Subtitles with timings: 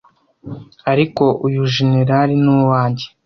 [0.91, 3.05] ariko uyu jenerali ni uwanjye